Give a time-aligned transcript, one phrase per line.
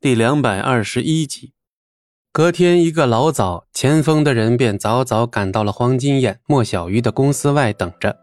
[0.00, 1.54] 第两百二十一集。
[2.32, 8.16] 隔天一个老早，前锋的人便早早赶到了黄金眼、莫小鱼的公司外等着。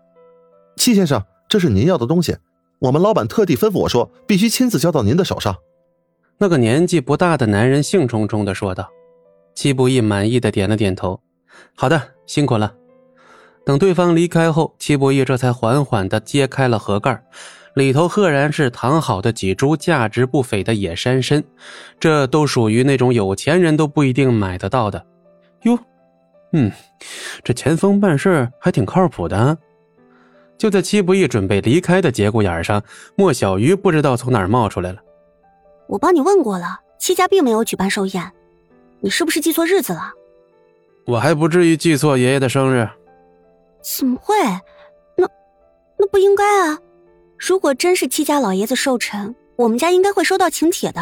[0.78, 2.38] 戚先生，这是您要的东西，
[2.80, 5.54] 我们老板特地吩咐我说，必须亲自交到您的手上。
[6.38, 8.89] 那个年纪不大的男人兴冲冲地说道。
[9.53, 11.19] 戚不义满意的点了点头
[11.76, 12.73] ：“好的，辛苦了。”
[13.65, 17.21] 等对方离开后，戚不义这才缓缓地揭开了盒盖。
[17.76, 21.44] 里头赫然是躺好的几株价值不菲的野山参，
[21.99, 25.05] 这都属于那种有钱人都不一定买得到的。
[25.63, 25.77] 哟，
[26.53, 26.71] 嗯，
[27.43, 29.57] 这钱锋办事还挺靠谱的。
[30.57, 32.81] 就在戚不易准备离开的节骨眼上，
[33.17, 34.99] 莫小鱼不知道从哪儿冒出来了。
[35.88, 38.31] 我帮你问过了，戚家并没有举办寿宴，
[39.02, 40.13] 你是不是记错日子了？
[41.05, 42.88] 我还不至于记错爷爷的生日。
[43.83, 44.33] 怎么会？
[45.17, 45.27] 那，
[45.99, 46.80] 那不应该啊。
[47.38, 51.02] 如果真是戚家老爷子寿辰，我们家应该会收到请帖的。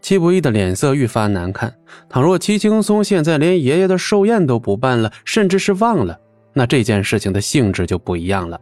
[0.00, 1.74] 戚不义的脸色愈发难看。
[2.08, 6.18] 倘若戚青松现在连爷爷的寿宴都不办了，甚至是忘了，
[6.52, 8.60] 那这件事情的性质就不一样了。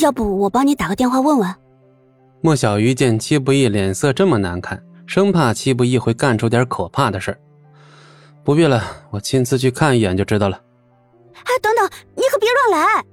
[0.00, 1.54] 要不我帮你打个电话问问？
[2.40, 7.36] 莫小鱼见戚不义脸色这么难看，生怕戚不义会干出点可怕的事
[8.44, 10.60] 不必了，我亲自去看一眼就知道了。
[11.32, 13.04] 哎，等等，你可别乱来！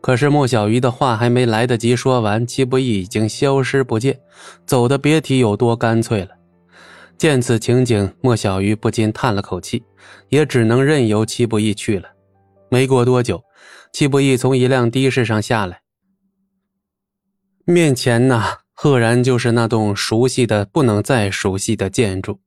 [0.00, 4.18] 可是莫小鱼的话还没来得及说完，戚不义已经消失不见，
[4.64, 6.30] 走的别提有多干脆了。
[7.18, 9.82] 见此情景，莫小鱼不禁叹了口气，
[10.30, 12.08] 也只能任由戚不义去了。
[12.70, 13.42] 没过多久，
[13.92, 15.82] 戚不义从一辆的士上下来，
[17.66, 22.40] 面前呐，赫然就是那栋熟悉的不能再熟悉的建筑。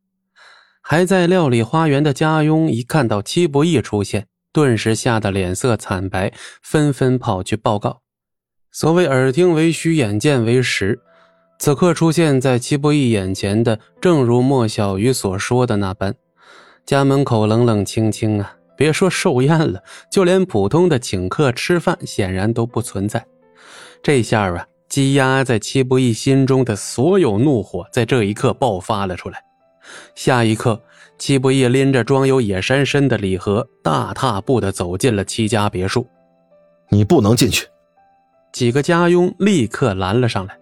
[0.81, 4.27] 还在料理花园的家佣一看到戚不义出现。
[4.53, 8.01] 顿时吓得脸色惨白，纷纷跑去报告。
[8.71, 10.99] 所谓耳听为虚，眼见为实。
[11.57, 16.13] 此刻出现在戚不义眼前的，正如莫小鱼所说的那般，
[16.85, 18.55] 家门口冷冷清清啊！
[18.77, 19.81] 别说寿宴了，
[20.11, 23.25] 就连普通的请客吃饭，显然都不存在。
[24.02, 29.43] 这下啊，积压在戚不义心中的所有怒火，在这一刻爆发了出来。
[30.13, 30.81] 下一刻。
[31.23, 36.06] 戚不义拎着装有野山参的礼盒，大踏步的走进了戚家别墅。
[36.89, 37.66] 你不能进去！
[38.52, 40.54] 几个家佣立刻拦了上来，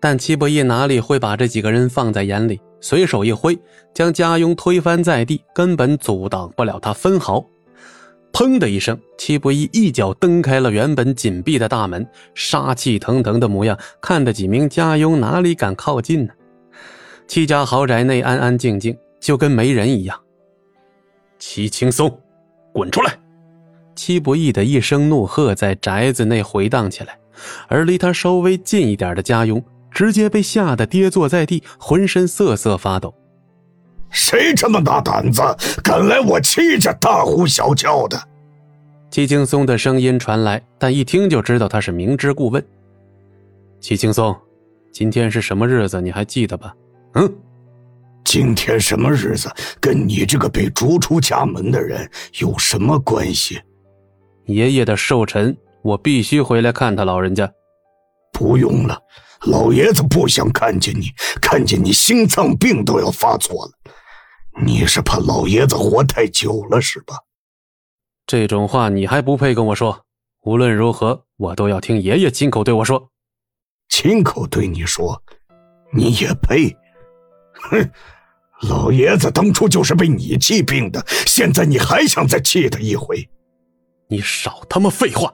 [0.00, 3.56] 但戚不义哪里会把这几个人放在眼里，随手一挥，
[3.94, 7.40] 将家佣推翻在地，根本阻挡不了他分毫。
[8.32, 16.32] 砰的一声，戚不义一脚蹬开了原本紧闭的大门，杀气腾腾的模样，看得几名家佣哪里敢靠近呢？
[17.28, 18.98] 戚家豪宅内安安静静。
[19.22, 20.20] 就跟没人一样。
[21.38, 22.20] 齐青松，
[22.74, 23.18] 滚出来！
[23.94, 27.16] 戚不义的一声怒喝在宅子内回荡起来，
[27.68, 33.14] 而离他稍微近一点的家佣直接被吓得跌坐在地，浑身瑟瑟发抖。
[34.10, 35.40] 谁这么大胆子，
[35.84, 38.20] 敢来我戚家大呼小叫的？
[39.10, 42.64] 齐青松的声音传来，但一听就知道他是明知故问。
[43.78, 44.34] 齐青松，
[44.90, 46.00] 今天是什么日子？
[46.00, 46.74] 你还记得吧？
[47.14, 47.32] 嗯。
[48.32, 53.60] 今天什么日子，跟你这个被逐出家门的人有什么关系？
[54.46, 57.52] 爷爷的寿辰，我必须回来看他老人家。
[58.32, 58.98] 不用了，
[59.42, 61.10] 老爷子不想看见你，
[61.42, 63.72] 看见你心脏病都要发作了。
[64.62, 67.14] 你是怕老爷子活太久了是吧？
[68.26, 70.06] 这种话你还不配跟我说。
[70.44, 73.10] 无论如何，我都要听爷爷亲口对我说。
[73.90, 75.22] 亲口对你说，
[75.92, 76.74] 你也配？
[77.70, 77.90] 哼！
[78.68, 83.28] 老爷子当初就是被你气病的，现在你还想再气他一回？
[84.08, 85.32] 你少他妈废话！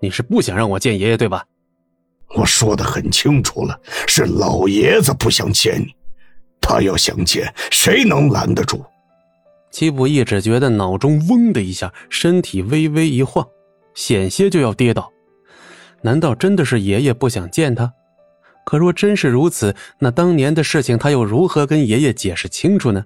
[0.00, 1.44] 你是不想让我见爷爷对吧？
[2.36, 5.94] 我说的很清楚了，是老爷子不想见你，
[6.60, 8.84] 他要想见，谁能拦得住？
[9.70, 13.46] 戚不义只觉得脑中嗡的一下，身体微微一晃，
[13.94, 15.12] 险些就要跌倒。
[16.02, 17.92] 难道真的是爷爷不想见他？
[18.68, 23.02] 可若真是如此，那当年的事情他又如何跟爷爷解释清楚呢？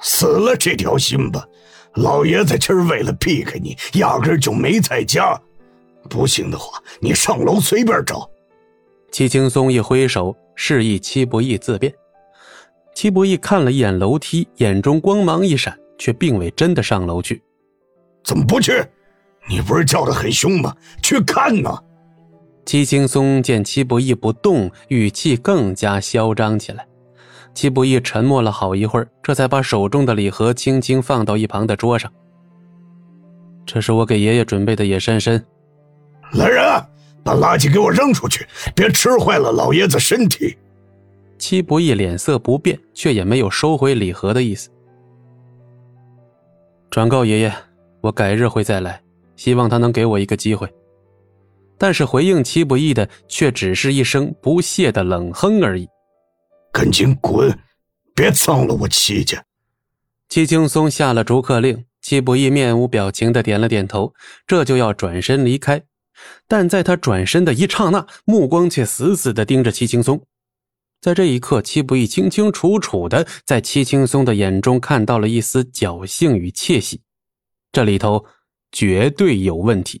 [0.00, 1.46] 死了这条心吧，
[1.94, 5.40] 老爷子今儿为了避开你，压根就没在家。
[6.10, 8.28] 不信的话，你上楼随便找。
[9.12, 11.94] 戚青松一挥手，示意戚不义自便。
[12.92, 17.40] 戚不义看了一眼楼梯，眼中光芒一闪，却并未真的上楼去。
[18.24, 18.84] 怎么不去？
[19.48, 20.74] 你不是叫的很凶吗？
[21.00, 21.72] 去看呢。
[22.64, 26.86] 戚青松见戚不义不动，语气更加嚣张起来。
[27.54, 32.10] 戚不义沉默了好一会儿，这才把手中的礼盒轻轻放到一旁的桌上。
[33.66, 35.44] 这是我给爷爷准备的野山参。
[36.32, 36.88] 来人，啊
[37.22, 40.56] 把垃圾给我扔出去，别吃坏了老爷子身体。
[41.38, 44.70] 戚戚不义脸色不变，却也没有收回礼盒的意思。
[46.90, 47.52] 转告爷爷，
[48.00, 49.00] 我改日会再来，
[49.36, 50.72] 希望他能给我一个机会。
[51.82, 55.88] 但是回应戚不义的却只是一声不屑的冷哼而已。
[56.72, 57.58] 赶紧滚，
[58.14, 59.44] 别脏了我戚家！
[60.28, 64.14] 戚青松下了逐客令，戚不义面无表情的点了点头，
[64.46, 65.82] 这就要转身离开。
[66.46, 70.24] 但在他转身的一刹那，目光却死死的盯着戚青松。
[71.00, 77.02] 在这一刻，戚不义清清楚楚的在戚青松的眼中看到了一丝侥幸与窃喜，
[77.72, 78.24] 这里头
[78.70, 80.00] 绝对有问题。